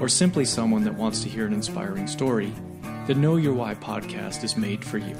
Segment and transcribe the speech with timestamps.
[0.00, 2.52] or simply someone that wants to hear an inspiring story,
[3.06, 5.16] the Know Your Why podcast is made for you.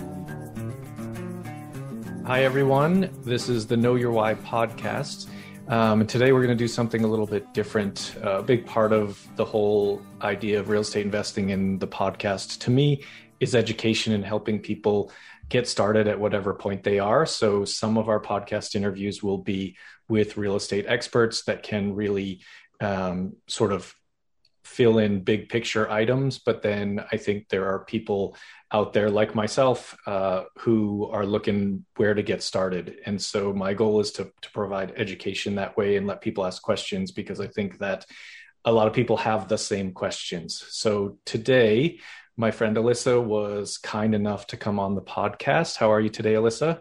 [2.26, 3.10] Hi, everyone.
[3.22, 5.28] This is the Know Your Why podcast.
[5.68, 8.14] Um, today we're going to do something a little bit different.
[8.22, 12.60] Uh, a big part of the whole idea of real estate investing in the podcast
[12.60, 13.02] to me
[13.40, 15.10] is education and helping people
[15.48, 17.24] get started at whatever point they are.
[17.24, 19.76] So some of our podcast interviews will be
[20.08, 22.40] with real estate experts that can really
[22.80, 23.94] um, sort of
[24.66, 26.38] fill in big picture items.
[26.38, 28.36] But then I think there are people
[28.72, 32.96] out there like myself uh, who are looking where to get started.
[33.06, 36.60] And so my goal is to, to provide education that way and let people ask
[36.60, 38.04] questions because I think that
[38.64, 40.64] a lot of people have the same questions.
[40.70, 42.00] So today,
[42.36, 45.76] my friend Alyssa was kind enough to come on the podcast.
[45.76, 46.80] How are you today, Alyssa?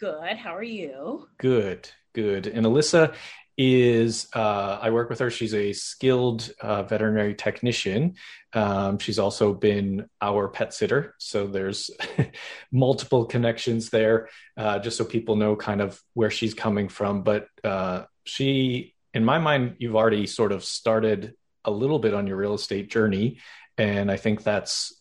[0.00, 0.36] Good.
[0.36, 1.28] How are you?
[1.38, 2.48] Good, good.
[2.48, 3.14] And Alyssa
[3.58, 5.30] is uh, I work with her.
[5.30, 8.14] She's a skilled uh, veterinary technician.
[8.52, 11.16] Um, she's also been our pet sitter.
[11.18, 11.90] So there's
[12.72, 17.24] multiple connections there, uh, just so people know kind of where she's coming from.
[17.24, 22.28] But uh, she, in my mind, you've already sort of started a little bit on
[22.28, 23.38] your real estate journey.
[23.76, 24.94] And I think that's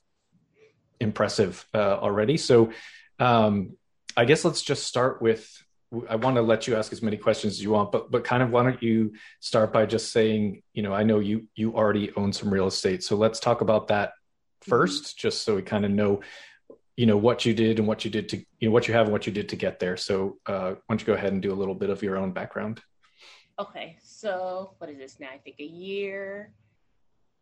[0.99, 2.37] impressive uh, already.
[2.37, 2.71] So
[3.19, 3.77] um,
[4.15, 5.47] I guess let's just start with
[6.09, 8.43] I want to let you ask as many questions as you want, but but kind
[8.43, 12.11] of why don't you start by just saying, you know, I know you you already
[12.15, 14.11] own some real estate, so let's talk about that
[14.65, 15.17] 1st mm-hmm.
[15.17, 16.21] just so we kind of know,
[16.97, 19.05] you know, what you did and what you did to you know what you have
[19.05, 19.95] and what you did to get there.
[19.95, 22.31] So uh, why don't you go ahead and do a little bit of your own
[22.31, 22.81] background?
[23.59, 25.29] Okay, so what is this now?
[25.33, 26.53] I think a year,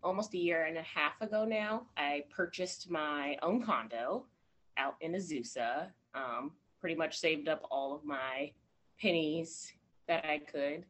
[0.03, 4.25] almost a year and a half ago now, I purchased my own condo
[4.77, 5.87] out in Azusa.
[6.13, 6.51] Um,
[6.85, 8.51] pretty much saved up all of my
[9.01, 9.73] pennies
[10.07, 10.85] that I could.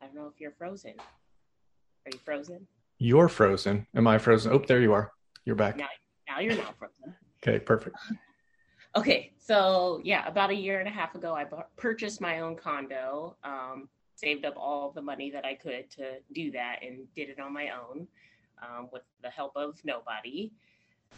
[0.00, 0.94] I don't know if you're frozen.
[0.96, 2.68] Are you frozen?
[2.98, 3.84] You're frozen.
[3.96, 4.52] Am I frozen?
[4.52, 5.10] Oh, there you are.
[5.44, 5.76] You're back.
[5.76, 5.88] Now,
[6.28, 7.16] now you're not frozen.
[7.42, 7.96] okay, perfect.
[8.94, 13.36] okay, so yeah, about a year and a half ago, I purchased my own condo.
[13.42, 17.40] Um, saved up all the money that I could to do that, and did it
[17.40, 18.06] on my own
[18.62, 20.52] um, with the help of nobody.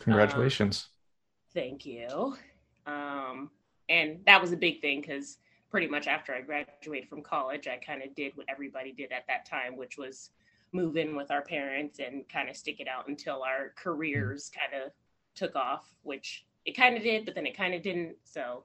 [0.00, 0.88] Congratulations.
[0.88, 2.38] Um, thank you.
[2.86, 3.50] Um,
[3.88, 5.38] and that was a big thing because
[5.70, 9.26] pretty much after I graduated from college, I kind of did what everybody did at
[9.28, 10.30] that time, which was
[10.72, 14.82] move in with our parents and kind of stick it out until our careers kind
[14.82, 14.92] of
[15.34, 18.16] took off, which it kind of did, but then it kind of didn't.
[18.24, 18.64] So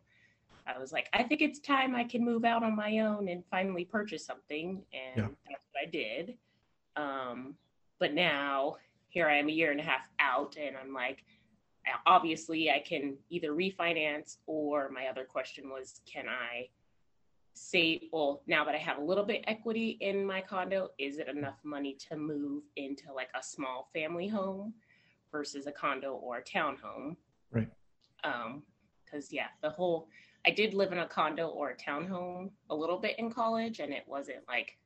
[0.65, 3.43] I was like, I think it's time I can move out on my own and
[3.49, 4.83] finally purchase something.
[4.93, 5.27] And yeah.
[5.47, 6.35] that's what I did.
[6.95, 7.55] Um,
[7.99, 8.75] but now
[9.09, 11.23] here I am a year and a half out, and I'm like,
[12.05, 16.69] obviously I can either refinance or my other question was can I
[17.53, 21.27] say well now that I have a little bit equity in my condo is it
[21.27, 24.73] enough money to move into like a small family home
[25.31, 27.15] versus a condo or a townhome?
[27.51, 27.69] Right.
[28.23, 28.63] Um
[29.09, 30.07] cuz yeah the whole
[30.45, 33.91] I did live in a condo or a townhome a little bit in college and
[33.91, 34.77] it wasn't like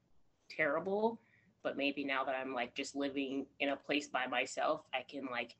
[0.49, 1.21] terrible
[1.63, 5.27] but maybe now that I'm like just living in a place by myself I can
[5.29, 5.55] like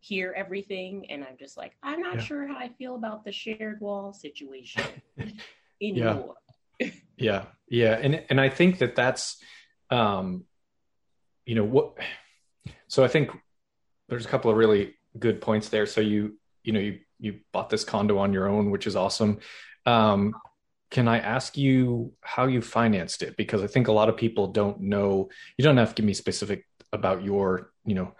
[0.00, 2.20] hear everything and i'm just like i'm not yeah.
[2.20, 4.82] sure how i feel about the shared wall situation
[5.82, 6.34] anymore.
[6.80, 6.90] Yeah.
[7.16, 7.44] yeah.
[7.68, 7.98] Yeah.
[8.00, 9.42] And and i think that that's
[9.90, 10.44] um
[11.46, 11.94] you know what
[12.88, 13.30] so i think
[14.08, 15.86] there's a couple of really good points there.
[15.86, 19.38] So you you know you you bought this condo on your own which is awesome.
[19.86, 20.34] Um
[20.90, 23.36] can i ask you how you financed it?
[23.36, 25.28] Because i think a lot of people don't know.
[25.56, 28.14] You don't have to give me specific about your you know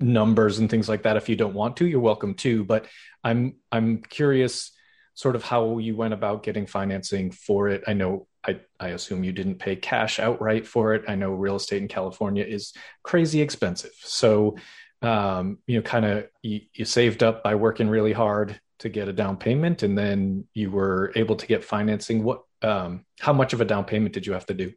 [0.00, 2.64] numbers and things like that if you don't want to you're welcome to.
[2.64, 2.86] But
[3.24, 4.72] i'm i'm curious
[5.14, 7.82] sort of how you went about getting financing for it.
[7.86, 11.04] I know i i assume you didn't pay cash outright for it.
[11.08, 12.72] I know real estate in california is
[13.02, 13.92] crazy expensive.
[14.02, 14.56] So
[15.02, 19.08] um you know kind of you, you saved up by working really hard to get
[19.08, 22.22] a down payment and then you were able to get financing.
[22.22, 24.72] What um how much of a down payment did you have to do?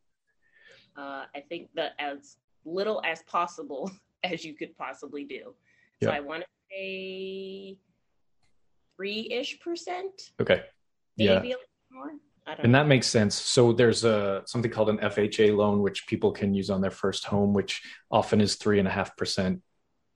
[0.95, 3.91] Uh i think that as little as possible
[4.23, 5.53] as you could possibly do.
[6.01, 7.77] So I want to say
[8.95, 10.31] three ish percent.
[10.41, 10.63] Okay.
[11.17, 11.39] Maybe yeah.
[11.39, 11.59] a little
[11.91, 12.11] more.
[12.57, 13.35] and that makes sense.
[13.35, 17.25] So there's a something called an FHA loan, which people can use on their first
[17.25, 19.61] home, which often is three and a half percent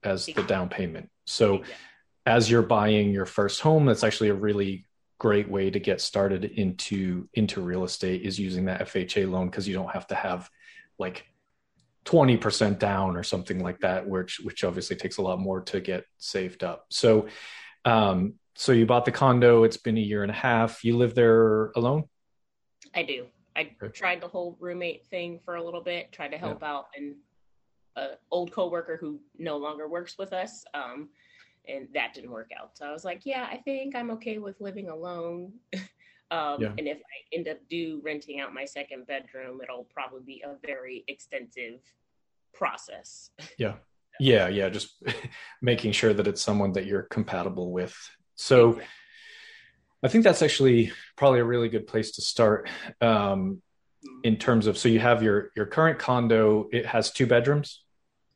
[0.02, 1.10] as the down payment.
[1.26, 1.64] So yeah.
[2.26, 4.86] as you're buying your first home, that's actually a really
[5.18, 9.66] great way to get started into into real estate is using that FHA loan because
[9.66, 10.50] you don't have to have
[10.98, 11.26] like
[12.04, 16.04] 20% down or something like that which which obviously takes a lot more to get
[16.18, 16.86] saved up.
[16.90, 17.28] So
[17.84, 20.84] um so you bought the condo, it's been a year and a half.
[20.84, 22.04] You live there alone?
[22.94, 23.26] I do.
[23.56, 23.92] I okay.
[23.92, 26.70] tried the whole roommate thing for a little bit, tried to help yeah.
[26.70, 27.16] out an
[27.96, 30.64] uh, old coworker who no longer works with us.
[30.74, 31.08] Um,
[31.66, 32.76] and that didn't work out.
[32.76, 35.52] So I was like, yeah, I think I'm okay with living alone.
[36.30, 36.72] um, yeah.
[36.78, 40.54] And if I end up do renting out my second bedroom, it'll probably be a
[40.66, 41.80] very extensive
[42.52, 43.30] process.
[43.58, 43.74] Yeah.
[44.20, 44.46] Yeah.
[44.46, 44.68] Yeah.
[44.68, 45.02] Just
[45.60, 47.96] making sure that it's someone that you're compatible with.
[48.36, 48.86] So exactly.
[50.04, 52.68] I think that's actually probably a really good place to start.
[53.00, 53.60] Um,
[54.22, 57.84] in terms of so you have your your current condo it has two bedrooms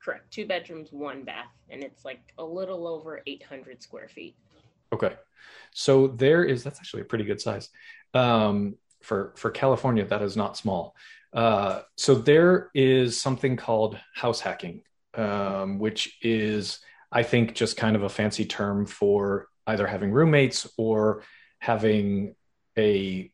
[0.09, 0.31] Correct.
[0.31, 4.37] Two bedrooms, one bath, and it's like a little over 800 square feet.
[4.93, 5.15] Okay.
[5.73, 7.69] So there is that's actually a pretty good size.
[8.15, 10.97] Um, for for California, that is not small.
[11.33, 14.83] Uh, so there is something called house hacking,
[15.15, 16.81] um, which is
[17.13, 21.23] I think just kind of a fancy term for either having roommates or
[21.59, 22.35] having
[22.77, 23.31] a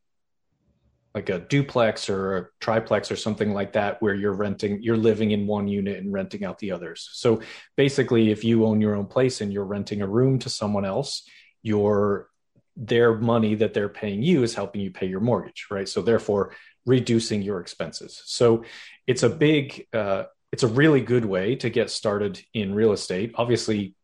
[1.15, 5.31] like a duplex or a triplex or something like that where you're renting you're living
[5.31, 7.41] in one unit and renting out the others so
[7.77, 11.25] basically if you own your own place and you're renting a room to someone else
[11.65, 12.29] your
[12.77, 15.89] their money that they're paying you is helping you pay your mortgage right?
[15.89, 16.55] So therefore
[16.87, 18.23] reducing your expenses.
[18.27, 18.65] So
[19.07, 23.35] it's a big uh, it's a really good way to get started in real estate.
[23.35, 23.97] Obviously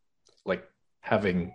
[0.45, 0.67] like
[1.01, 1.55] having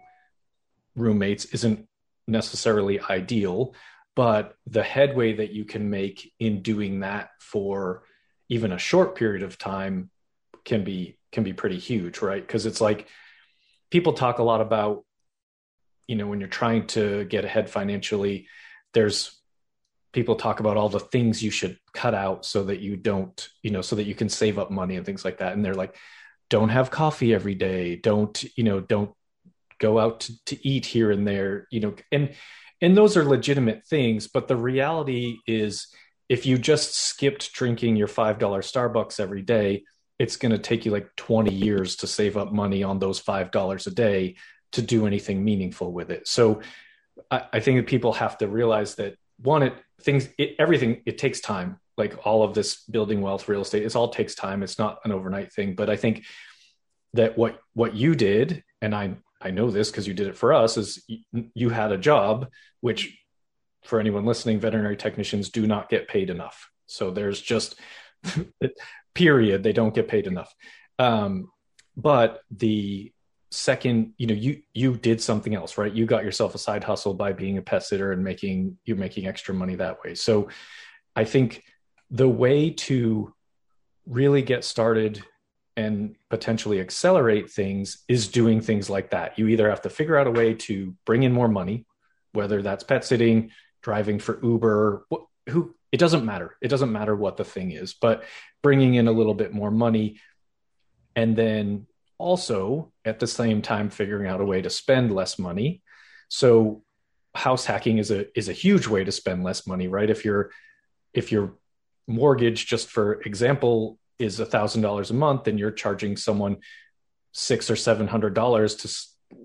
[0.96, 1.88] roommates isn't
[2.28, 3.74] necessarily ideal
[4.16, 8.04] but the headway that you can make in doing that for
[8.48, 10.10] even a short period of time
[10.64, 12.46] can be can be pretty huge right?
[12.46, 13.08] Because it's like
[13.92, 15.04] people talk a lot about
[16.08, 18.48] you know when you're trying to get ahead financially
[18.94, 19.40] there's
[20.16, 23.70] people talk about all the things you should cut out so that you don't you
[23.70, 25.54] know so that you can save up money and things like that.
[25.54, 25.96] And they're like
[26.50, 27.98] don't have coffee every day.
[27.98, 29.12] Don't you know don't
[29.78, 31.94] go out to, to eat here and there you know.
[32.12, 32.34] And
[32.82, 35.88] and those are legitimate things but the reality is
[36.28, 39.84] if you just skipped drinking your $5 starbucks every day
[40.18, 43.88] it's going to take you like 20 years to save up money on those $5
[43.88, 44.36] a day
[44.76, 46.62] to do anything meaningful with it so
[47.32, 51.18] i, I think that people have to realize that one it things it, everything it
[51.18, 54.80] takes time like all of this building wealth real estate it all takes time it's
[54.80, 56.24] not an overnight thing but i think
[57.14, 60.54] that what what you did and i I know this because you did it for
[60.54, 61.04] us, is
[61.54, 62.48] you had a job,
[62.82, 63.16] which
[63.84, 66.70] for anyone listening, veterinary technicians do not get paid enough.
[66.88, 67.80] So there's just,
[69.14, 70.54] period, they don't get paid enough.
[70.98, 71.52] Um,
[71.96, 73.12] but the
[73.56, 75.92] second, you know, you you did something else, right?
[75.94, 79.28] You got yourself a side hustle by being a pet sitter and making you're making
[79.28, 80.16] extra money that way.
[80.16, 80.50] So
[81.16, 81.64] I think
[82.12, 83.34] the way to
[84.06, 85.24] really get started
[85.78, 89.38] and potentially accelerate things is doing things like that.
[89.38, 91.86] You either have to figure out a way to bring in more money,
[92.34, 93.52] whether that's pet sitting,
[93.82, 95.06] driving for Uber,
[95.50, 96.56] who it doesn't matter.
[96.62, 98.24] It doesn't matter what the thing is, but
[98.62, 100.20] bringing in a little bit more money
[101.16, 105.82] and then also at the same time figuring out a way to spend less money.
[106.30, 106.84] So
[107.34, 110.10] house hacking is a is a huge way to spend less money, right?
[110.10, 110.52] If you're
[111.14, 111.56] if your
[112.08, 116.58] mortgage just for example is a thousand dollars a month and you're charging someone
[117.32, 118.92] six or seven hundred dollars to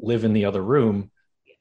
[0.03, 1.11] live in the other room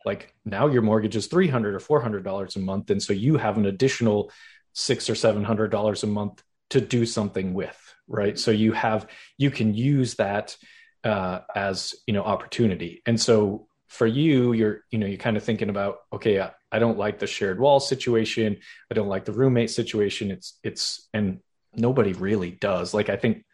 [0.05, 3.57] like now your mortgage is 300 or 400 dollars a month and so you have
[3.57, 4.31] an additional
[4.73, 9.07] six or seven hundred dollars a month to do something with right so you have
[9.37, 10.55] you can use that
[11.03, 15.43] uh, as you know opportunity and so for you you're you know you're kind of
[15.43, 18.57] thinking about okay I, I don't like the shared wall situation
[18.91, 21.39] i don't like the roommate situation it's it's and
[21.75, 22.93] nobody really does.
[22.93, 23.45] Like I think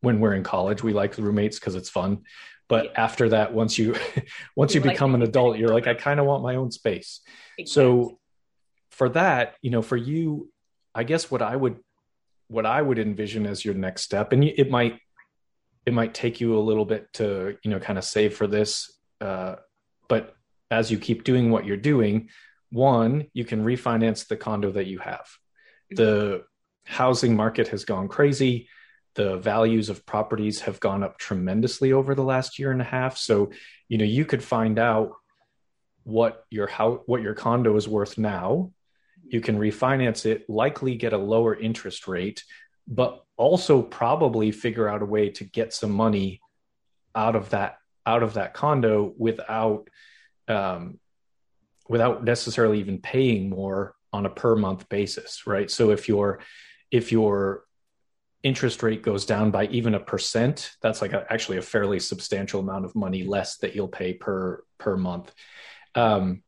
[0.00, 2.22] when we're in college, we like the roommates because it's fun.
[2.68, 2.90] But yeah.
[2.96, 3.96] after that, once you
[4.56, 6.70] once you, you become like an adult, you're like, I kind of want my own
[6.70, 7.20] space.
[7.58, 7.66] Exactly.
[7.66, 8.18] So
[8.90, 10.50] for that, you know, for you,
[10.94, 11.78] I guess what I would
[12.48, 14.98] what I would envision as your next step, and it might
[15.86, 18.98] it might take you a little bit to you know kind of save for this,
[19.20, 19.56] uh,
[20.08, 20.34] but
[20.70, 22.28] as you keep doing what you're doing,
[22.70, 25.26] one, you can refinance the condo that you have.
[25.90, 26.44] The
[26.84, 28.68] housing market has gone crazy.
[29.14, 33.16] The values of properties have gone up tremendously over the last year and a half.
[33.16, 33.50] So,
[33.88, 35.12] you know, you could find out
[36.04, 38.70] what your how what your condo is worth now
[39.30, 42.44] you can refinance it, likely get a lower interest rate,
[42.86, 46.40] but also probably figure out a way to get some money
[47.14, 49.88] out of that out of that condo without
[50.48, 50.98] um,
[51.88, 55.70] without necessarily even paying more on a per month basis, right?
[55.70, 56.40] So if your
[56.90, 57.64] if your
[58.42, 62.60] interest rate goes down by even a percent, that's like a, actually a fairly substantial
[62.60, 65.32] amount of money less that you'll pay per per month.
[65.94, 66.42] Um,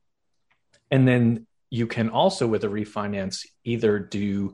[0.91, 4.53] and then you can also with a refinance either do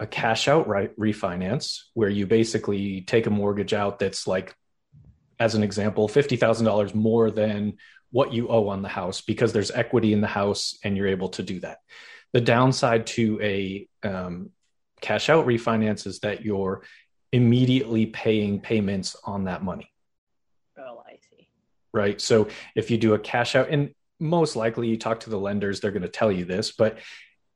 [0.00, 4.54] a cash out right refinance where you basically take a mortgage out that's like
[5.38, 7.74] as an example $50,000 more than
[8.10, 11.30] what you owe on the house because there's equity in the house and you're able
[11.30, 11.78] to do that.
[12.32, 14.50] The downside to a um,
[15.00, 16.82] cash out refinance is that you're
[17.32, 19.90] immediately paying payments on that money.
[20.78, 21.48] Oh, I see.
[21.92, 22.20] Right.
[22.20, 25.80] So if you do a cash out, and most likely you talk to the lenders,
[25.80, 26.98] they're going to tell you this, but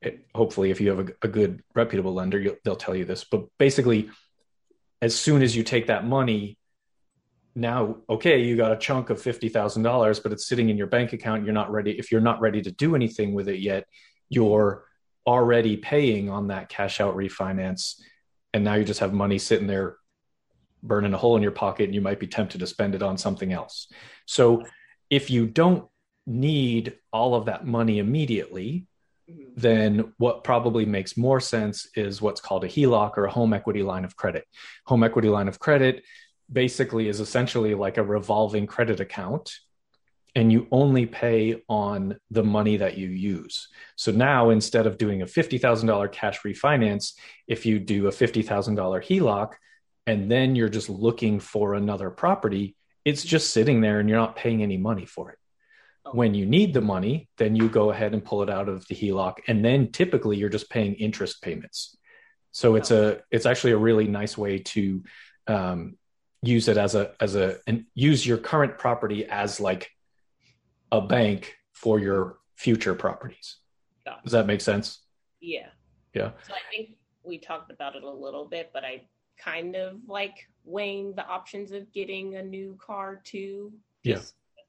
[0.01, 3.23] it, hopefully if you have a, a good reputable lender, they'll tell you this.
[3.23, 4.09] But basically,
[5.01, 6.57] as soon as you take that money,
[7.55, 11.43] now okay you got a chunk of $50000 but it's sitting in your bank account.
[11.43, 13.85] You're not ready if you're not ready to do anything with it yet
[14.29, 14.85] you're
[15.25, 17.99] already paying on that cash out refinance.
[18.53, 19.97] And now you just have money sitting there
[20.83, 23.17] burning a hole in your pocket and you might be tempted to spend it on
[23.17, 23.91] something else.
[24.25, 24.63] So
[25.09, 25.87] if you don't
[26.25, 28.87] need all of that money immediately
[29.29, 29.49] mm-hmm.
[29.55, 33.83] then what probably makes more sense is what's called a HELOC or a home equity
[33.83, 34.45] line of credit.
[34.85, 36.03] Home equity line of credit
[36.51, 39.51] basically is essentially like a revolving credit account
[40.37, 43.69] and you only pay on the money that you use.
[43.95, 47.13] So now instead of doing a $50,000 cash refinance,
[47.47, 48.45] if you do a $50,000
[48.77, 49.53] HELOC
[50.05, 54.35] and then you're just looking for another property, it's just sitting there and you're not
[54.35, 55.36] paying any money for it.
[56.13, 58.95] When you need the money, then you go ahead and pull it out of the
[58.95, 61.97] HELOC and then typically you're just paying interest payments.
[62.51, 65.03] So it's a it's actually a really nice way to
[65.47, 65.97] um,
[66.41, 69.91] use it as a as a and use your current property as like
[70.91, 73.57] a bank for your future properties.
[74.23, 75.01] Does that make sense?
[75.39, 75.67] Yeah.
[76.13, 76.31] Yeah.
[76.47, 79.03] So I think we talked about it a little bit, but I
[79.37, 83.73] kind of like weighing the options of getting a new car too.
[84.03, 84.19] Yeah.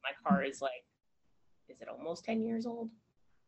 [0.04, 0.84] My car is like,
[1.78, 2.90] is it almost 10 years old?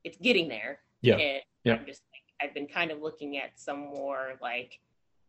[0.04, 0.78] It's getting there.
[1.02, 1.16] Yeah.
[1.16, 1.74] And yeah.
[1.74, 4.78] I'm just like, I've been kind of looking at some more like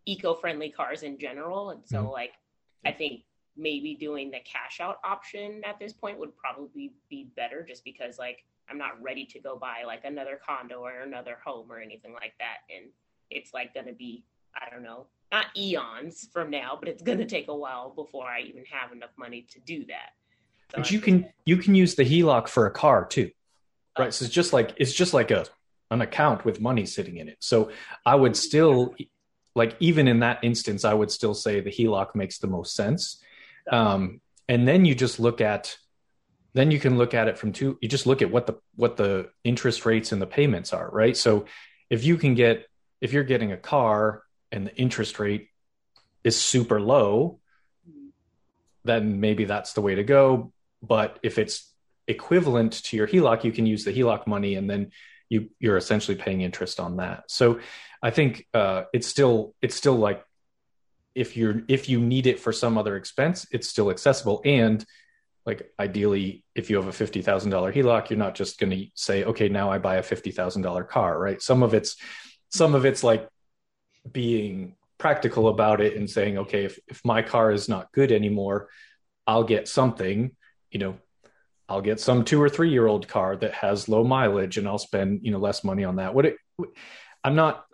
[0.06, 1.72] eco friendly cars in general.
[1.72, 2.12] And so, mm-hmm.
[2.12, 2.34] like,
[2.86, 3.24] I think
[3.58, 8.18] maybe doing the cash out option at this point would probably be better just because
[8.18, 12.14] like I'm not ready to go buy like another condo or another home or anything
[12.14, 12.60] like that.
[12.74, 12.92] And
[13.30, 14.24] it's like going to be,
[14.56, 18.28] I don't know, not eons from now, but it's going to take a while before
[18.28, 20.12] I even have enough money to do that.
[20.74, 23.32] But you can, you can use the HELOC for a car too.
[23.98, 24.14] Right.
[24.14, 25.46] So it's just like, it's just like a,
[25.90, 27.38] an account with money sitting in it.
[27.40, 27.72] So
[28.06, 28.96] I would still
[29.56, 33.22] like even in that instance, I would still say the HELOC makes the most sense.
[33.70, 35.78] Um, and then you just look at,
[36.54, 37.78] then you can look at it from two.
[37.82, 41.16] You just look at what the what the interest rates and the payments are, right?
[41.16, 41.46] So
[41.90, 42.66] if you can get
[43.00, 45.50] if you're getting a car and the interest rate
[46.24, 47.40] is super low,
[48.84, 50.52] then maybe that's the way to go.
[50.82, 51.72] But if it's
[52.08, 54.92] equivalent to your HELOC, you can use the HELOC money and then
[55.30, 57.24] you you're essentially paying interest on that.
[57.28, 57.60] So
[58.04, 60.24] I think uh, it's still it's still like
[61.16, 64.42] if you're if you need it for some other expense, it's still accessible.
[64.44, 64.86] And
[65.46, 68.88] like ideally, if you have a fifty thousand dollar HELOC, you're not just going to
[68.96, 71.42] say, okay, now I buy a fifty thousand dollar car, right?
[71.42, 71.96] Some of it's
[72.50, 73.28] some of it's like
[74.12, 78.70] being practical about it and saying, okay, if if my car is not good anymore,
[79.26, 80.36] I'll get something,
[80.72, 80.98] you know,
[81.70, 84.78] I'll get some two or three year old car that has low mileage and I'll
[84.78, 86.14] spend, you know, less money on that.
[86.14, 86.38] What it,
[87.24, 87.66] I'm not,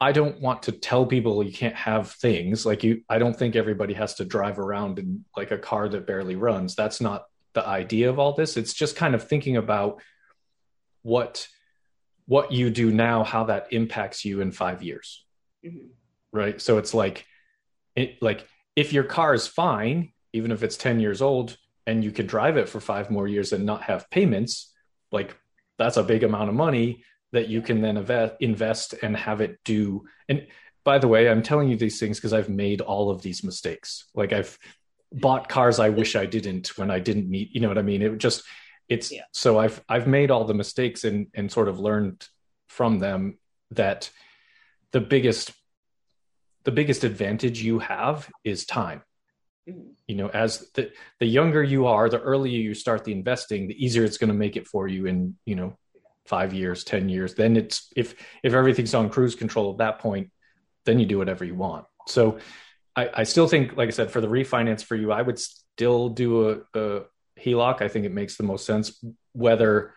[0.00, 3.56] I don't want to tell people you can't have things like you, I don't think
[3.56, 6.74] everybody has to drive around in like a car that barely runs.
[6.74, 7.24] That's not
[7.54, 8.56] the idea of all this.
[8.56, 10.00] It's just kind of thinking about
[11.02, 11.46] what,
[12.26, 15.24] what you do now, how that impacts you in five years.
[15.64, 15.86] Mm-hmm.
[16.32, 16.60] Right.
[16.60, 17.24] So it's like,
[17.96, 21.56] it like if your car is fine, even if it's 10 years old,
[21.88, 24.74] and you can drive it for five more years and not have payments,
[25.10, 25.34] like
[25.78, 27.02] that's a big amount of money
[27.32, 27.96] that you can then
[28.40, 30.04] invest and have it do.
[30.28, 30.46] And
[30.84, 34.04] by the way, I'm telling you these things because I've made all of these mistakes.
[34.14, 34.58] Like I've
[35.10, 38.02] bought cars I wish I didn't when I didn't meet, you know what I mean?
[38.02, 38.42] It just,
[38.90, 39.22] it's yeah.
[39.32, 42.28] so I've, I've made all the mistakes and, and sort of learned
[42.66, 43.38] from them
[43.70, 44.10] that
[44.92, 45.52] the biggest,
[46.64, 49.02] the biggest advantage you have is time
[49.68, 49.90] Mm-hmm.
[50.06, 53.84] you know as the the younger you are the earlier you start the investing the
[53.84, 55.76] easier it's going to make it for you in you know
[56.28, 57.34] five years, 10 years.
[57.34, 60.30] Then it's if if everything's on cruise control at that point,
[60.84, 61.86] then you do whatever you want.
[62.06, 62.38] So
[62.94, 66.10] I, I still think, like I said, for the refinance for you, I would still
[66.10, 67.02] do a, a
[67.40, 67.82] HELOC.
[67.82, 69.02] I think it makes the most sense.
[69.32, 69.94] Whether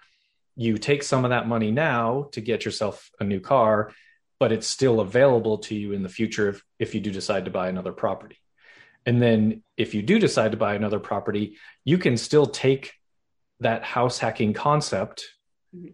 [0.56, 3.92] you take some of that money now to get yourself a new car,
[4.40, 7.52] but it's still available to you in the future if, if you do decide to
[7.52, 8.38] buy another property.
[9.06, 12.94] And then if you do decide to buy another property, you can still take
[13.60, 15.26] that house hacking concept
[15.76, 15.90] mm-hmm.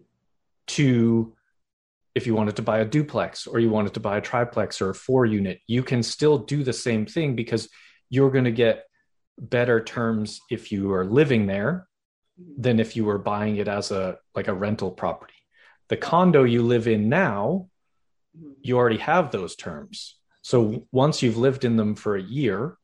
[0.68, 1.34] to
[2.14, 4.90] if you wanted to buy a duplex or you wanted to buy a triplex or
[4.90, 7.68] a four unit, you can still do the same thing because
[8.10, 8.84] you're going to get
[9.38, 11.86] better terms if you are living there
[12.40, 12.60] mm-hmm.
[12.60, 15.34] than if you were buying it as a like a rental property.
[15.88, 17.68] The condo you live in now,
[18.36, 18.52] mm-hmm.
[18.62, 20.16] you already have those terms.
[20.42, 22.77] So once you've lived in them for a year,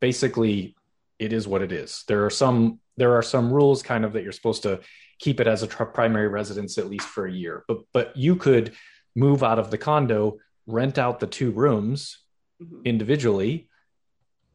[0.00, 0.74] basically
[1.18, 2.04] it is what it is.
[2.08, 4.80] There are some there are some rules kind of that you're supposed to
[5.18, 7.64] keep it as a tr- primary residence at least for a year.
[7.68, 8.72] But but you could
[9.14, 12.18] move out of the condo, rent out the two rooms
[12.60, 12.80] mm-hmm.
[12.84, 13.68] individually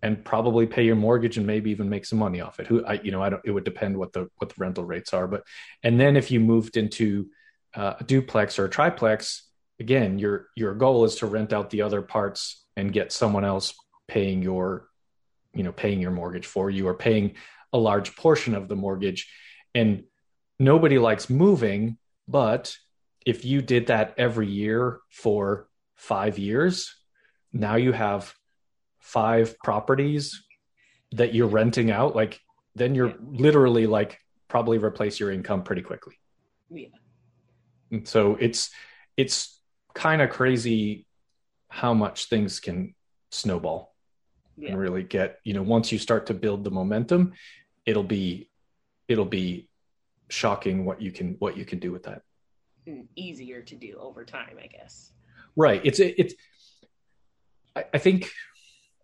[0.02, 2.68] and probably pay your mortgage and maybe even make some money off it.
[2.68, 5.14] Who I you know I don't it would depend what the what the rental rates
[5.14, 5.44] are, but
[5.84, 7.30] and then if you moved into
[7.76, 9.44] uh, a duplex or a triplex,
[9.80, 13.74] again your your goal is to rent out the other parts and get someone else
[14.08, 14.88] paying your
[15.56, 17.36] you know paying your mortgage for you or paying
[17.74, 19.30] a large portion of the mortgage.
[19.74, 20.04] And
[20.60, 21.98] nobody likes moving
[22.28, 22.76] but
[23.26, 26.96] if you did that every year for 5 years
[27.52, 28.34] now you have
[29.00, 30.44] five properties
[31.12, 32.40] that you're renting out like
[32.76, 33.16] then you're yeah.
[33.22, 36.16] literally like probably replace your income pretty quickly.
[36.70, 36.88] Yeah.
[37.92, 38.70] And so it's
[39.18, 39.60] it's
[39.94, 41.06] kind of crazy
[41.70, 42.94] how much things can
[43.32, 43.95] snowball
[44.58, 44.70] yeah.
[44.70, 47.34] and really get you know once you start to build the momentum
[47.86, 48.50] it'll be
[49.08, 49.68] it'll be
[50.30, 52.22] shocking what you can what you can do with that
[52.88, 55.12] mm, easier to do over time i guess
[55.56, 56.34] right it's it's
[57.76, 58.32] I, I think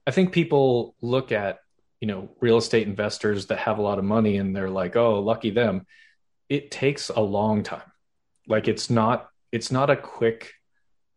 [0.08, 1.60] I think people look at
[2.00, 5.20] you know real estate investors that have a lot of money and they're like, oh,
[5.20, 5.85] lucky them.
[6.50, 7.92] It takes a long time.
[8.48, 10.53] Like it's not it's not a quick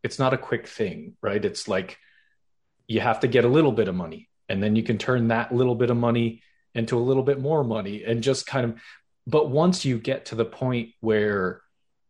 [0.02, 1.42] it's not a quick thing, right?
[1.42, 1.98] It's like
[2.86, 5.54] you have to get a little bit of money and then you can turn that
[5.54, 6.42] little bit of money
[6.74, 8.80] into a little bit more money and just kind of
[9.26, 11.62] but once you get to the point where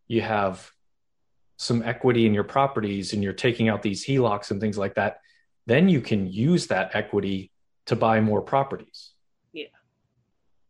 [0.08, 0.70] you have
[1.56, 5.18] some equity in your properties and you're taking out these HELOCs and things like that,
[5.66, 7.52] then you can use that equity
[7.86, 9.10] to buy more properties.
[9.52, 9.66] Yeah.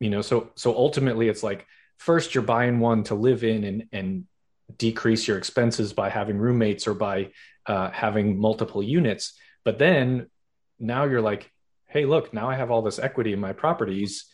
[0.01, 1.67] You know, so so ultimately it's like
[1.99, 4.25] first you're buying one to live in and and
[4.77, 7.31] decrease your expenses by having roommates or by
[7.67, 10.29] uh, having multiple units, but then
[10.79, 11.51] now you're like,
[11.87, 14.27] hey, look, now I have all this equity in my properties.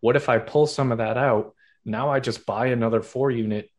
[0.00, 1.54] What if I pull some of that out?
[1.84, 3.70] Now I just buy another four unit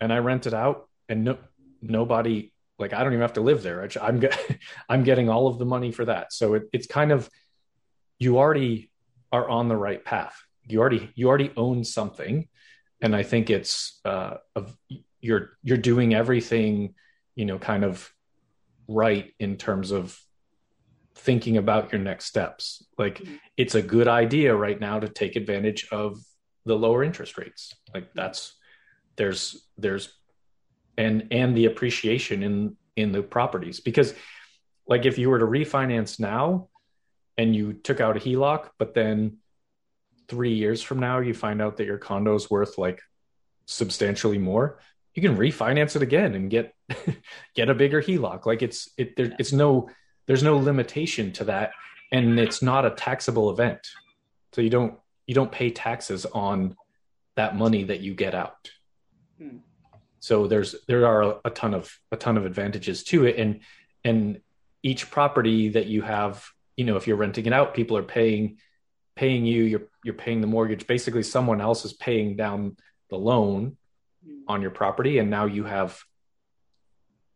[0.00, 1.38] and I rent it out and no,
[1.80, 3.86] nobody like I don't even have to live there.
[4.00, 4.22] I'm
[4.88, 6.32] I'm getting all of the money for that.
[6.32, 7.28] So it, it's kind of
[8.18, 8.90] you already
[9.32, 10.36] are on the right path.
[10.66, 12.48] You already you already own something,
[13.00, 14.76] and I think it's uh, of,
[15.20, 16.94] you're you're doing everything
[17.34, 18.12] you know kind of
[18.88, 20.18] right in terms of
[21.14, 22.84] thinking about your next steps.
[22.96, 23.36] Like mm-hmm.
[23.56, 26.18] it's a good idea right now to take advantage of
[26.64, 27.74] the lower interest rates.
[27.94, 28.54] Like that's
[29.16, 30.12] there's there's
[30.96, 34.14] and and the appreciation in in the properties because
[34.86, 36.68] like if you were to refinance now
[37.36, 39.38] and you took out a HELOC but then
[40.28, 43.00] 3 years from now you find out that your condo is worth like
[43.66, 44.80] substantially more
[45.18, 46.72] you can refinance it again and get
[47.56, 49.90] get a bigger HELOC like it's it there, it's no
[50.28, 51.72] there's no limitation to that
[52.12, 53.80] and it's not a taxable event.
[54.52, 54.94] So you don't
[55.26, 56.76] you don't pay taxes on
[57.34, 58.70] that money that you get out.
[59.38, 59.56] Hmm.
[60.20, 63.62] So there's there are a ton of a ton of advantages to it and
[64.04, 64.40] and
[64.84, 68.58] each property that you have you know if you're renting it out people are paying
[69.16, 70.86] paying you you're you're paying the mortgage.
[70.86, 72.76] Basically someone else is paying down
[73.10, 73.76] the loan
[74.46, 76.00] on your property and now you have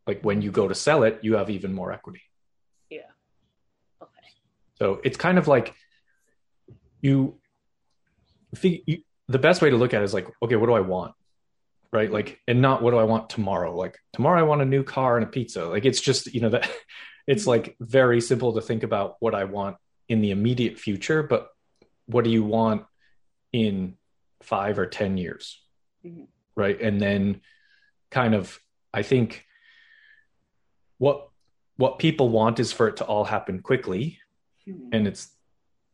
[0.06, 2.22] like when you go to sell it you have even more equity.
[2.90, 3.10] Yeah.
[4.02, 4.28] Okay.
[4.78, 5.74] So it's kind of like
[7.00, 7.38] you,
[8.62, 11.14] you the best way to look at it is like okay what do i want?
[11.92, 12.10] Right?
[12.10, 13.76] Like and not what do i want tomorrow?
[13.76, 15.66] Like tomorrow i want a new car and a pizza.
[15.66, 16.70] Like it's just you know that
[17.26, 19.76] it's like very simple to think about what i want
[20.08, 21.48] in the immediate future but
[22.06, 22.84] what do you want
[23.52, 23.96] in
[24.42, 25.60] 5 or 10 years?
[26.04, 26.24] Mm-hmm.
[26.56, 26.80] Right?
[26.80, 27.40] And then
[28.10, 28.60] kind of
[28.92, 29.46] i think
[30.98, 31.28] what
[31.76, 34.18] what people want is for it to all happen quickly
[34.68, 34.88] mm-hmm.
[34.92, 35.28] and it's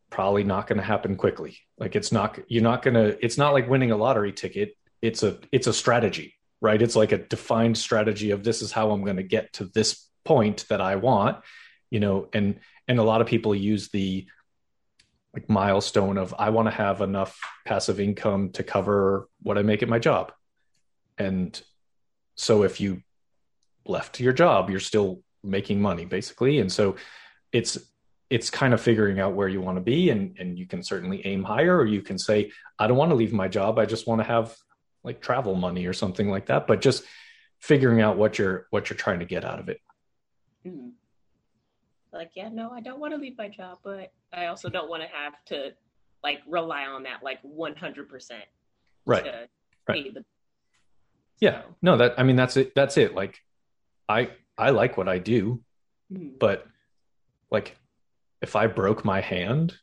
[0.09, 1.59] probably not going to happen quickly.
[1.77, 4.75] Like it's not you're not going to it's not like winning a lottery ticket.
[5.01, 6.81] It's a it's a strategy right?
[6.81, 10.05] It's like a defined strategy of this is how i'm going to get to this
[10.25, 11.37] point that i want
[11.89, 12.27] you know?
[12.33, 14.27] And and a lot of people use the
[15.33, 19.83] like milestone of i want to have enough passive income to cover what i make
[19.83, 20.31] at my job
[21.19, 21.61] and
[22.35, 23.03] so if you
[23.85, 26.59] left your job you're still making money basically.
[26.59, 26.95] And so
[27.51, 27.77] it's
[28.29, 31.25] it's kind of figuring out where you want to be and and you can certainly
[31.25, 33.79] aim higher or you can say i don't want to leave my job.
[33.79, 34.55] I just want to have
[35.03, 36.67] like travel money or something like that.
[36.67, 37.03] But just
[37.59, 39.81] figuring out what you're what you're trying to get out of it.
[40.65, 40.89] Mm-hmm.
[42.11, 45.01] like yeah no i don't want to leave my job but i also don't want
[45.03, 45.71] to have to
[46.21, 48.31] like rely on that like 100%
[49.05, 49.25] right.
[49.87, 50.13] right.
[50.13, 50.25] the...
[51.39, 53.39] yeah no that i mean that's it that's it like
[54.07, 55.61] i i like what i do
[56.11, 56.29] mm-hmm.
[56.39, 56.65] but
[57.51, 57.75] like
[58.41, 59.73] if I broke my hand,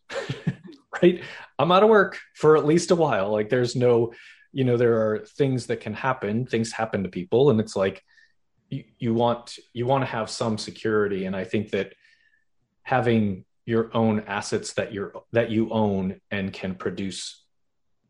[1.03, 1.23] right,
[1.59, 3.31] I'm out of work for at least a while.
[3.31, 4.13] Like there's no,
[4.53, 6.47] you know, there are things that can happen.
[6.47, 8.03] Things happen to people, and it's like
[8.71, 11.27] you, you want you want to have some security.
[11.27, 11.93] And I think that
[12.83, 17.45] having your own assets that you're that you own and can produce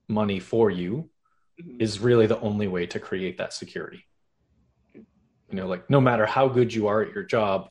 [0.09, 1.11] money for you
[1.61, 1.81] mm-hmm.
[1.81, 4.05] is really the only way to create that security.
[4.95, 5.05] You
[5.53, 7.69] know, like no matter how good you are at your job,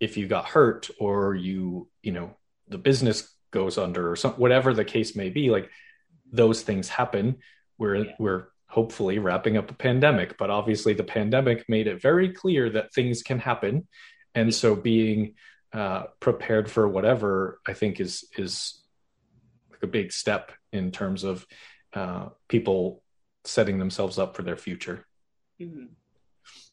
[0.00, 2.36] if you got hurt or you you know
[2.68, 5.70] the business goes under or some whatever the case may be like
[6.30, 7.36] those things happen
[7.78, 8.12] we're yeah.
[8.18, 12.92] we're hopefully wrapping up a pandemic but obviously the pandemic made it very clear that
[12.92, 13.86] things can happen
[14.34, 15.34] and so being
[15.72, 18.82] uh, prepared for whatever i think is is
[19.70, 21.46] like a big step in terms of
[21.94, 23.02] uh, people
[23.44, 25.06] setting themselves up for their future
[25.60, 25.86] mm-hmm.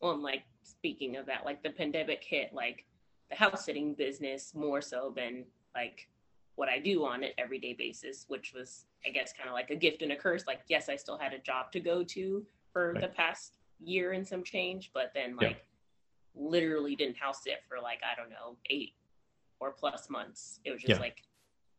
[0.02, 2.86] well and like speaking of that like the pandemic hit like
[3.30, 6.08] the house sitting business more so than like
[6.56, 9.76] what I do on an everyday basis, which was, I guess, kind of like a
[9.76, 10.46] gift and a curse.
[10.46, 13.02] Like, yes, I still had a job to go to for right.
[13.02, 15.66] the past year and some change, but then like
[16.36, 16.50] yeah.
[16.50, 18.94] literally didn't house sit for like, I don't know, eight
[19.60, 20.60] or plus months.
[20.64, 21.00] It was just yeah.
[21.00, 21.24] like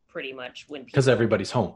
[0.09, 1.75] pretty much when because everybody's home.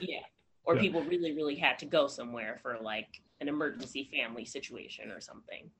[0.00, 0.20] yeah.
[0.64, 0.82] Or yeah.
[0.82, 3.08] people really, really had to go somewhere for like
[3.40, 5.70] an emergency family situation or something.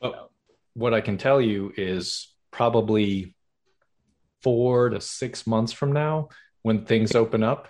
[0.00, 0.30] Well, so.
[0.74, 3.34] What I can tell you is probably
[4.42, 6.28] four to six months from now,
[6.62, 7.68] when things open up,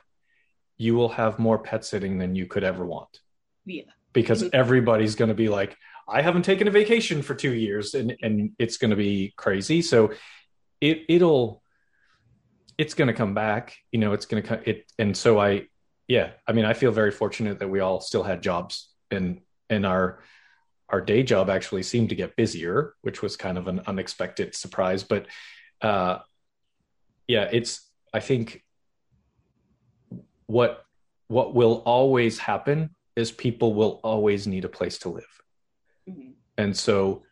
[0.76, 3.20] you will have more pet sitting than you could ever want.
[3.64, 3.84] Yeah.
[4.12, 4.56] Because mm-hmm.
[4.56, 5.76] everybody's going to be like,
[6.08, 9.80] I haven't taken a vacation for two years, and and it's going to be crazy.
[9.80, 10.12] So
[10.80, 11.62] it it'll
[12.76, 13.76] it's going to come back.
[13.92, 14.58] You know, it's going to come.
[14.64, 15.66] It and so I,
[16.10, 16.30] yeah.
[16.44, 20.18] I mean, I feel very fortunate that we all still had jobs and and our
[20.88, 25.04] our day job actually seemed to get busier, which was kind of an unexpected surprise.
[25.04, 25.28] But
[25.80, 26.18] uh,
[27.28, 28.64] yeah, it's I think
[30.46, 30.84] what
[31.28, 35.42] what will always happen is people will always need a place to live,
[36.08, 36.30] mm-hmm.
[36.58, 37.22] and so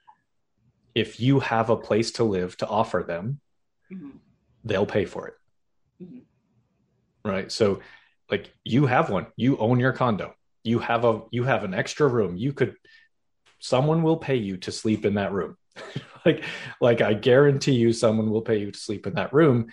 [0.95, 3.41] if you have a place to live to offer them,
[3.93, 4.19] mm-hmm.
[4.65, 5.35] they'll pay for it.
[6.01, 7.29] Mm-hmm.
[7.29, 7.51] Right.
[7.51, 7.81] So
[8.31, 12.07] like you have one, you own your condo, you have a you have an extra
[12.07, 12.37] room.
[12.37, 12.75] You could
[13.59, 15.57] someone will pay you to sleep in that room.
[16.25, 16.45] like
[16.81, 19.69] like I guarantee you someone will pay you to sleep in that room.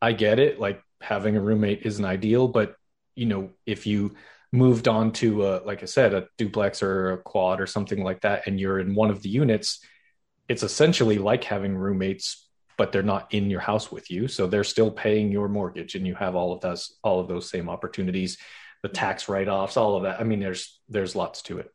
[0.00, 0.58] I get it.
[0.58, 2.74] Like having a roommate isn't ideal, but
[3.14, 4.14] you know, if you
[4.52, 8.22] moved on to a, like I said, a duplex or a quad or something like
[8.22, 9.80] that, and you're in one of the units,
[10.48, 12.47] it's essentially like having roommates,
[12.78, 14.28] but they're not in your house with you.
[14.28, 17.50] So they're still paying your mortgage and you have all of those, all of those
[17.50, 18.38] same opportunities,
[18.82, 20.20] the tax write-offs, all of that.
[20.20, 21.70] I mean, there's, there's lots to it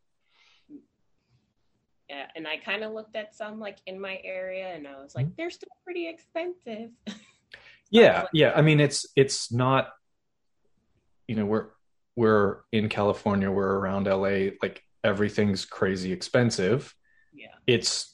[2.13, 5.15] yeah, and I kind of looked at some like in my area and I was
[5.15, 5.35] like, mm-hmm.
[5.37, 6.91] they're still pretty expensive.
[7.89, 8.21] yeah.
[8.21, 8.53] Like, yeah.
[8.55, 9.89] I mean, it's, it's not,
[11.27, 11.67] you know, we're,
[12.15, 16.93] we're in California, we're around LA, like everything's crazy expensive.
[17.33, 17.47] Yeah.
[17.65, 18.12] It's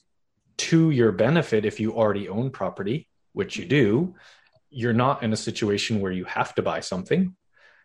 [0.59, 4.15] to your benefit if you already own property, which you do.
[4.69, 7.35] You're not in a situation where you have to buy something.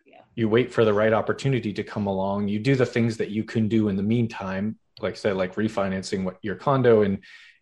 [0.05, 0.21] Yeah.
[0.35, 2.49] You wait for the right opportunity to come along.
[2.49, 5.55] You do the things that you can do in the meantime like I said, like
[5.55, 7.19] refinancing what your condo and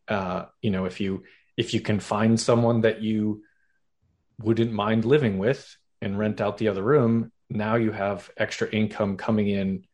[0.09, 1.25] uh, you know, if you
[1.57, 3.45] if you can find someone that you
[4.41, 9.17] wouldn't mind living with and rent out the other room, now you have extra income
[9.17, 9.85] coming in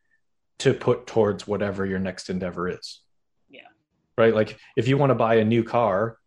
[0.59, 3.01] to put towards whatever your next endeavor is.
[4.19, 4.35] Right.
[4.35, 6.17] Like if you want to buy a new car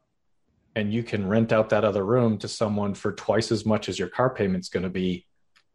[0.74, 3.98] and you can rent out that other room to someone for twice as much as
[3.98, 5.26] your car payment's going to be,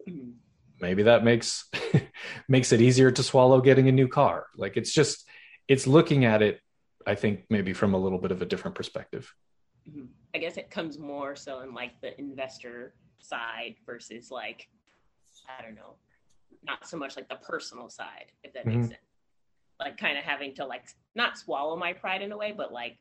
[0.10, 0.32] mm-hmm.
[0.82, 1.69] maybe that makes
[2.49, 4.47] makes it easier to swallow getting a new car.
[4.56, 5.30] Like it's just
[5.67, 6.60] it's looking at it,
[7.06, 9.32] I think maybe from a little bit of a different perspective.
[9.88, 10.06] Mm-hmm.
[10.34, 14.67] I guess it comes more so in like the investor side versus like,
[15.47, 15.97] I don't know,
[16.63, 18.82] not so much like the personal side, if that mm-hmm.
[18.82, 19.07] makes sense.
[19.79, 20.85] Like kind of having to like
[21.15, 22.97] not swallow my pride in a way, but like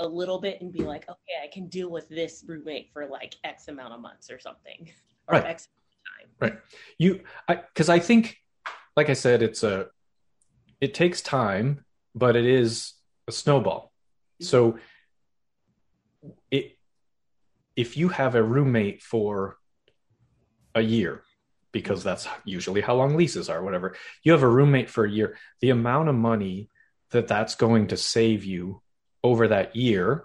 [0.00, 3.34] a little bit and be like, okay, I can deal with this roommate for like
[3.44, 4.90] X amount of months or something,
[5.28, 5.44] or right.
[5.44, 5.68] X
[6.20, 6.28] time.
[6.40, 6.58] Right.
[6.98, 8.36] You, I, because I think,
[8.96, 9.86] like I said, it's a,
[10.80, 12.94] it takes time, but it is
[13.28, 13.92] a snowball.
[14.42, 14.44] Mm-hmm.
[14.44, 14.78] So,
[16.50, 16.76] it,
[17.76, 19.56] if you have a roommate for
[20.74, 21.22] a year,
[21.76, 25.36] because that's usually how long leases are, whatever, you have a roommate for a year,
[25.60, 26.70] the amount of money
[27.10, 28.80] that that's going to save you
[29.22, 30.24] over that year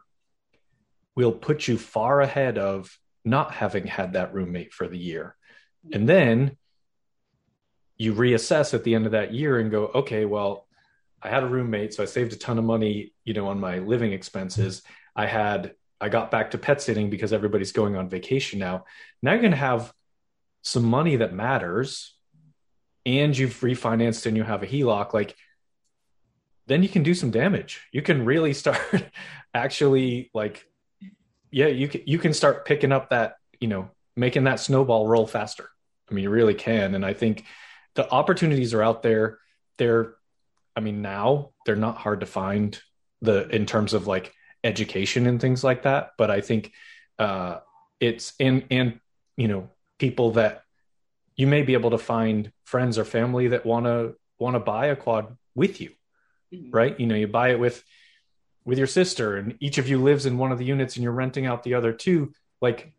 [1.13, 5.35] will put you far ahead of not having had that roommate for the year.
[5.91, 6.55] And then
[7.97, 10.67] you reassess at the end of that year and go, okay, well,
[11.21, 13.79] I had a roommate, so I saved a ton of money, you know, on my
[13.79, 14.83] living expenses.
[15.17, 18.85] I had I got back to pet sitting because everybody's going on vacation now.
[19.21, 19.93] Now you're going to have
[20.61, 22.15] some money that matters
[23.05, 25.35] and you've refinanced and you have a HELOC like
[26.67, 27.81] then you can do some damage.
[27.91, 28.79] You can really start
[29.53, 30.65] actually like,
[31.51, 35.27] yeah, you can, you can start picking up that, you know, making that snowball roll
[35.27, 35.69] faster.
[36.09, 36.95] I mean, you really can.
[36.95, 37.45] And I think
[37.95, 39.39] the opportunities are out there.
[39.77, 40.15] They're,
[40.75, 42.79] I mean, now they're not hard to find
[43.21, 46.11] the, in terms of like education and things like that.
[46.17, 46.71] But I think,
[47.19, 47.59] uh,
[47.99, 48.99] it's, and, and,
[49.35, 49.69] you know,
[50.01, 50.63] people that
[51.35, 54.87] you may be able to find friends or family that want to, want to buy
[54.87, 55.91] a quad with you
[56.53, 56.71] mm-hmm.
[56.71, 56.99] right?
[56.99, 57.83] You know, you buy it with
[58.63, 61.11] with your sister and each of you lives in one of the units and you're
[61.11, 62.93] renting out the other two, like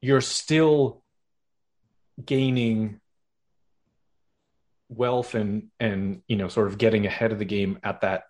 [0.00, 1.02] you're still
[2.24, 3.00] gaining
[4.88, 8.24] wealth and and you know sort of getting ahead of the game at that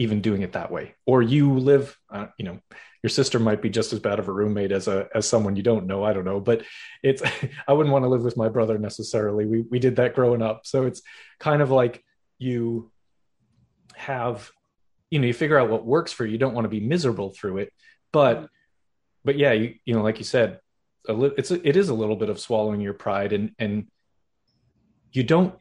[0.00, 0.94] even doing it that way.
[1.06, 2.58] Or you live uh, you know
[3.02, 5.62] your sister might be just as bad of a roommate as a as someone you
[5.62, 6.62] don't know i don't know but
[7.02, 7.22] it's
[7.68, 9.46] i wouldn't want to live with my brother necessarily.
[9.46, 10.62] We we did that growing up.
[10.64, 11.02] So it's
[11.38, 12.04] kind of like
[12.38, 12.90] you
[13.94, 14.50] have
[15.10, 16.32] you know you figure out what works for you.
[16.32, 17.72] You don't want to be miserable through it
[18.12, 18.48] but
[19.24, 20.60] but yeah you you know like you said
[21.08, 23.86] a li- it's a, it is a little bit of swallowing your pride and and
[25.12, 25.54] you don't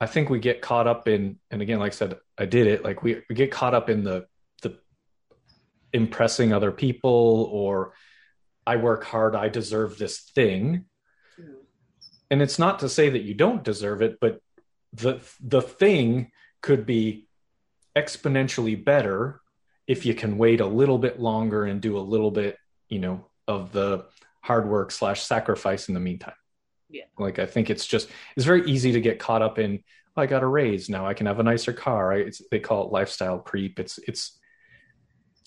[0.00, 2.84] i think we get caught up in and again like i said i did it
[2.84, 4.26] like we, we get caught up in the
[4.62, 4.78] the
[5.92, 7.94] impressing other people or
[8.66, 10.84] i work hard i deserve this thing
[11.40, 11.52] mm-hmm.
[12.30, 14.40] and it's not to say that you don't deserve it but
[14.92, 16.30] the the thing
[16.62, 17.26] could be
[17.96, 19.40] exponentially better
[19.86, 22.56] if you can wait a little bit longer and do a little bit,
[22.88, 24.04] you know, of the
[24.40, 26.34] hard work slash sacrifice in the meantime.
[26.88, 27.04] Yeah.
[27.18, 29.82] Like I think it's just it's very easy to get caught up in
[30.16, 32.12] I got a raise now I can have a nicer car.
[32.12, 33.80] It's, they call it lifestyle creep.
[33.80, 34.38] It's it's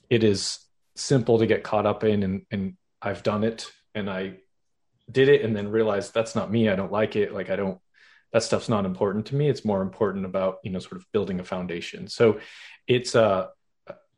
[0.10, 0.60] it is
[0.96, 4.40] simple to get caught up in and and I've done it and I
[5.10, 6.70] did it and then realized that's not me.
[6.70, 7.34] I don't like it.
[7.34, 7.80] Like I don't
[8.34, 9.50] that stuff's not important to me.
[9.50, 12.08] It's more important about, you know, sort of building a foundation.
[12.08, 12.40] So
[12.86, 13.48] it's, uh,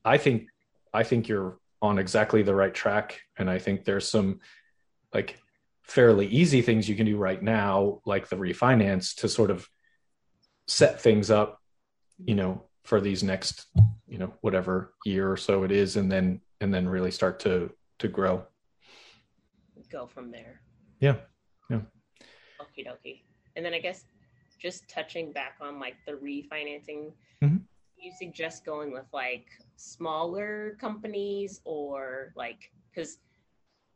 [0.03, 0.47] I think,
[0.93, 3.21] I think you're on exactly the right track.
[3.37, 4.39] And I think there's some
[5.13, 5.39] like
[5.83, 9.67] fairly easy things you can do right now, like the refinance to sort of
[10.69, 11.61] set things up,
[12.23, 13.65] you know, for these next,
[14.07, 15.95] you know, whatever year or so it is.
[15.95, 18.45] And then, and then really start to, to grow.
[19.91, 20.61] Go from there.
[20.99, 21.15] Yeah.
[21.69, 21.81] Yeah.
[22.61, 23.23] Okie dokie.
[23.55, 24.05] And then I guess
[24.61, 27.11] just touching back on like the refinancing,
[27.43, 27.57] mm-hmm.
[27.97, 33.17] you suggest going with like smaller companies or like because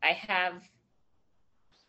[0.02, 0.64] I have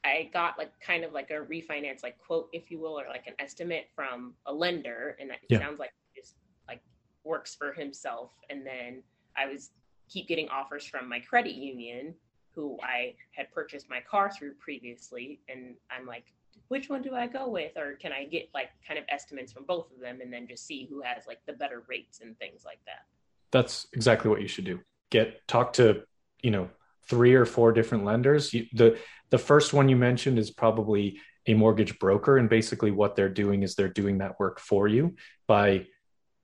[0.04, 3.26] I got like kind of like a refinance like quote if you will or like
[3.26, 5.58] an estimate from a lender and it yeah.
[5.58, 6.36] sounds like just
[6.68, 6.82] like
[7.24, 9.02] works for himself and then
[9.36, 9.70] I was
[10.08, 12.14] keep getting offers from my credit union
[12.54, 16.26] who I had purchased my car through previously and I'm like
[16.68, 17.76] which one do I go with?
[17.76, 20.66] Or can I get like kind of estimates from both of them and then just
[20.66, 23.04] see who has like the better rates and things like that?
[23.50, 24.80] That's exactly what you should do.
[25.10, 26.02] Get talk to,
[26.42, 26.68] you know,
[27.08, 28.52] three or four different lenders.
[28.52, 28.98] You, the
[29.30, 33.62] the first one you mentioned is probably a mortgage broker and basically what they're doing
[33.62, 35.14] is they're doing that work for you
[35.46, 35.86] by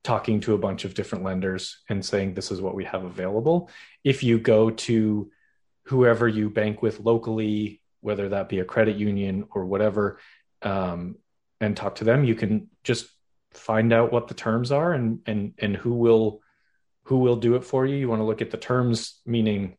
[0.03, 3.69] talking to a bunch of different lenders and saying this is what we have available.
[4.03, 5.31] If you go to
[5.85, 10.19] whoever you bank with locally whether that be a credit union or whatever,
[10.63, 11.15] um,
[11.59, 12.23] and talk to them.
[12.23, 13.07] You can just
[13.51, 16.41] find out what the terms are and and and who will
[17.03, 17.95] who will do it for you.
[17.95, 19.77] You want to look at the terms, meaning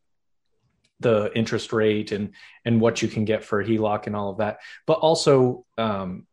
[1.03, 2.31] the interest rate and
[2.65, 6.27] and what you can get for a HELOC and all of that, but also um,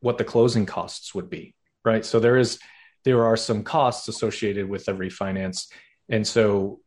[0.00, 1.54] what the closing costs would be,
[1.84, 2.04] right?
[2.04, 2.58] So there is
[3.04, 5.66] there are some costs associated with a refinance,
[6.08, 6.80] and so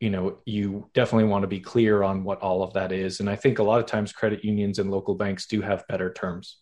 [0.00, 3.30] you know you definitely want to be clear on what all of that is and
[3.30, 6.58] i think a lot of times credit unions and local banks do have better terms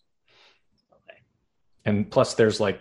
[0.93, 1.19] Okay.
[1.83, 2.79] and plus there's like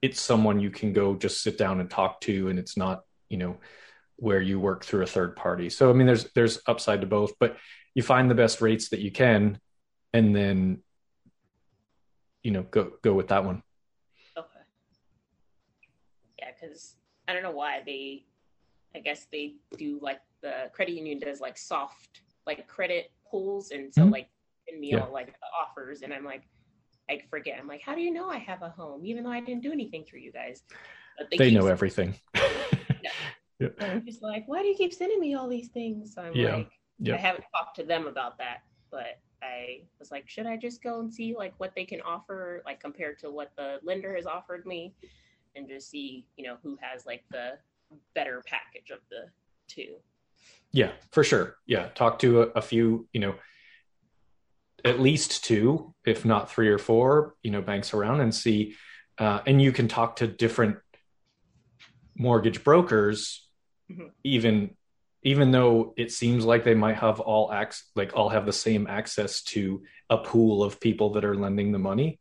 [0.00, 3.36] it's someone you can go just sit down and talk to and it's not you
[3.36, 3.56] know
[4.16, 7.32] where you work through a third party so i mean there's there's upside to both
[7.40, 7.56] but
[7.94, 9.58] you find the best rates that you can
[10.12, 10.82] and then
[12.42, 13.62] you know go go with that one
[14.36, 14.60] Okay.
[16.38, 16.96] Yeah, because
[17.28, 18.24] I don't know why they,
[18.94, 23.92] I guess they do like the credit union does like soft like credit pulls, and
[23.94, 24.10] so Mhm.
[24.10, 24.28] like
[24.66, 25.00] send me Yeah.
[25.04, 26.42] all like the offers, and I'm like,
[27.10, 27.58] I forget.
[27.58, 29.70] I'm like, how do you know I have a home, even though I didn't do
[29.70, 30.62] anything through you guys?
[31.18, 32.14] But they keep know everything
[33.78, 36.14] and just like, why do you keep sending me all these things?
[36.14, 36.56] So I'm Yeah.
[36.56, 37.14] like, Yeah.
[37.14, 41.00] I haven't talked to them about that, but I was like, should I just go
[41.00, 44.66] and see like what they can offer, like compared to what the lender has offered
[44.66, 44.94] me,
[45.56, 47.58] and just see, you know, who has like the
[48.14, 49.26] better package of the
[49.66, 49.96] two.
[50.72, 51.56] Yeah, for sure.
[51.66, 53.34] Yeah, talk to a, a few, you know,
[54.84, 58.76] at least two, if not three or four, you know, banks around and see.
[59.18, 60.78] Uh, and you can talk to different
[62.16, 63.48] mortgage brokers,
[64.24, 64.76] Even
[65.24, 68.86] even though it seems like they might have all acts like all have the same
[68.88, 72.18] access to a pool of people that are lending the money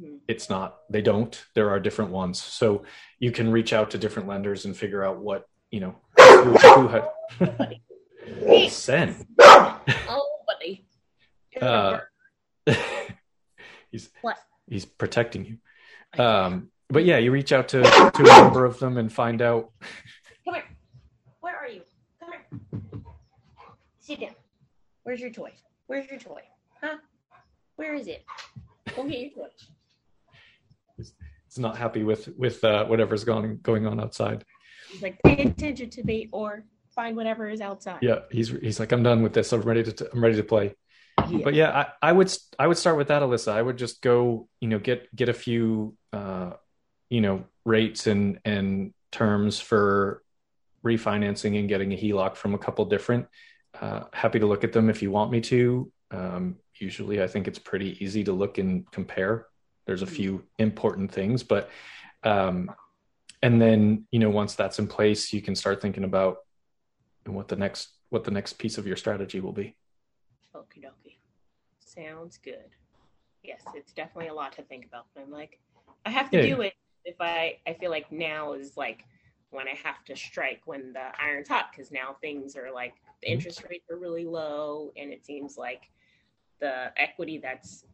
[0.00, 0.20] Mhm.
[0.26, 2.82] it's not they don't there are different ones so
[3.18, 6.88] you can reach out to different lenders and figure out what you know who, who
[6.88, 7.08] had
[8.70, 9.26] Sen.
[9.38, 10.86] Oh, buddy.
[11.60, 11.98] Uh,
[13.90, 14.38] he's What?
[14.68, 16.22] he's protecting you.
[16.22, 19.70] Um, but yeah, you reach out to to a number of them and find out.
[20.44, 20.64] Come here.
[21.40, 21.82] Where are you?
[22.20, 23.00] Come here.
[24.02, 24.34] Sit down.
[25.04, 25.52] Where's your toy?
[25.86, 26.40] Where's your toy?
[26.82, 26.96] Huh?
[27.76, 28.24] Where is it?
[28.96, 29.48] Go get your toy.
[30.96, 34.44] He's not happy with with uh, whatever's going going on outside.
[34.90, 38.00] He's like, pay attention to me or find whatever is outside.
[38.02, 39.52] Yeah, he's he's like, I'm done with this.
[39.52, 40.74] I'm ready to I'm ready to play.
[41.30, 41.40] Yeah.
[41.44, 43.52] But yeah, I, I would I would start with that, Alyssa.
[43.52, 46.54] I would just go, you know, get get a few, uh,
[47.08, 50.24] you know, rates and and terms for
[50.84, 53.28] refinancing and getting a HELOC from a couple different.
[53.80, 55.90] Uh, happy to look at them if you want me to.
[56.10, 59.46] Um, usually, I think it's pretty easy to look and compare.
[59.86, 61.70] There's a few important things, but
[62.22, 62.70] um,
[63.42, 66.38] and then you know once that's in place, you can start thinking about
[67.26, 69.74] what the next what the next piece of your strategy will be.
[70.54, 71.16] Okie dokie.
[71.80, 72.76] Sounds good.
[73.42, 75.06] Yes, it's definitely a lot to think about.
[75.14, 75.58] But I'm like,
[76.06, 76.54] I have to Yeah.
[76.56, 79.04] do it if I, I feel like now is like
[79.52, 83.28] when I have to strike when the iron's hot because now things are like the
[83.28, 83.32] Mhm.
[83.32, 85.90] interest rates are really low and it seems like
[86.58, 87.84] the equity that's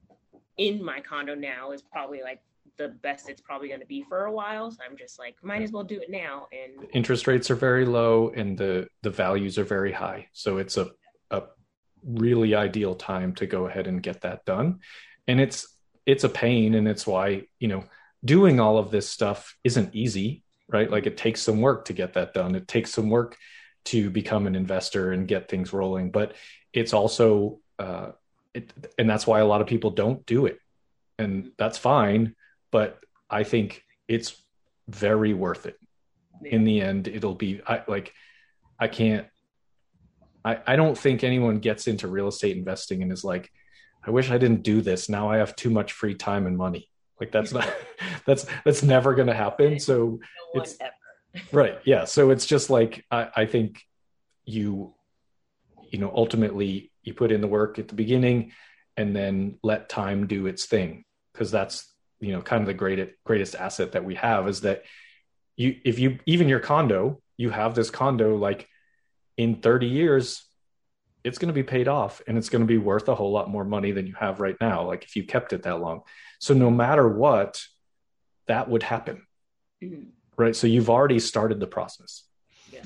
[0.57, 2.40] in my condo now is probably like
[2.77, 4.71] the best it's probably going to be for a while.
[4.71, 6.47] So I'm just like, might as well do it now.
[6.53, 10.77] And interest rates are very low and the the values are very high so it's
[10.77, 10.90] a
[11.31, 11.42] a
[12.05, 14.79] really ideal time to go ahead and get that done
[15.27, 17.85] and it's it's a pain and it's why you know
[18.25, 20.91] doing all of this stuff isn't easy right?
[20.91, 22.55] Like it takes some work to get that done.
[22.55, 23.37] It takes some work
[23.89, 26.35] to become an investor and get things rolling but
[26.75, 28.11] it's also uh
[28.53, 30.59] it, and that's why a lot of people don't do it.
[31.19, 32.35] And that's fine
[32.71, 32.99] but
[33.31, 34.37] i think it's
[34.89, 35.79] very worth it.
[36.45, 38.13] In the end it'll be I, like
[38.79, 39.27] i can't
[40.45, 43.51] I, I don't think anyone gets into real estate investing and is like
[44.07, 45.09] i wish i didn't do this.
[45.09, 47.69] Now i have too much free time and money like that's not
[48.27, 50.21] that's that's never going to happen so
[50.55, 50.79] no it's-
[51.53, 51.79] right.
[51.85, 52.05] Yeah.
[52.05, 53.83] So it's just like I, I think
[54.45, 54.95] you
[55.91, 58.53] you know ultimately you put in the work at the beginning
[58.97, 61.05] and then let time do its thing.
[61.33, 64.85] Because that's you know kind of the greatest greatest asset that we have is that
[65.57, 68.69] you if you even your condo you have this condo like
[69.37, 70.45] in 30 years
[71.29, 73.51] it's going to be paid off and it's going to be worth a whole lot
[73.51, 76.01] more money than you have right now like if you kept it that long
[76.41, 77.62] so no matter what
[78.47, 79.27] that would happen
[79.83, 80.07] Mhm.
[80.37, 82.25] right so you've already started the process
[82.73, 82.81] yeah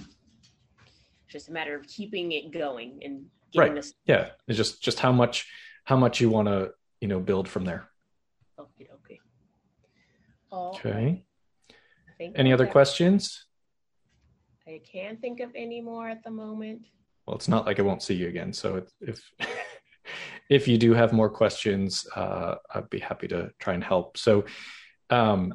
[1.25, 3.75] It's just a matter of keeping it going and getting Right.
[3.77, 5.49] this yeah it's just just how much
[5.85, 7.89] how much you want to you know build from there
[8.59, 9.19] Okay, okay.
[10.51, 11.25] All okay right.
[12.11, 13.47] I think any other questions
[14.67, 16.83] I can't think of any more at the moment.
[17.27, 18.53] Well it's not like i won't see you again.
[18.53, 19.23] So if
[20.49, 24.17] if, you do have more questions uh, i'd be happy to try and help.
[24.17, 24.45] So
[25.11, 25.55] um,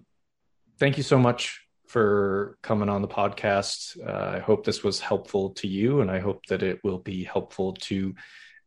[0.80, 3.98] thank you so much for coming on the podcast.
[4.06, 7.24] Uh, i hope this was helpful to you and i hope that it will be
[7.24, 8.14] helpful to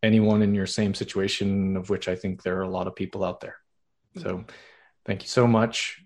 [0.02, 3.24] anyone in your same situation of which i think there are a lot of people
[3.24, 3.56] out there.
[4.18, 4.44] So
[5.06, 6.02] thank you so much